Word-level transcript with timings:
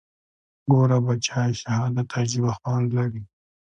ګوره 0.71 0.97
بچى 1.05 1.43
شهادت 1.61 2.09
عجيبه 2.19 2.51
خوند 2.59 2.87
لري. 2.97 3.23